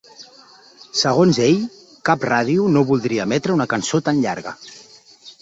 Segons 1.01 1.39
ell, 1.47 1.59
cap 2.09 2.25
ràdio 2.31 2.65
no 2.79 2.83
voldria 2.93 3.29
emetre 3.31 3.55
una 3.59 3.69
cançó 3.75 4.03
tan 4.09 4.25
llarga. 4.27 4.57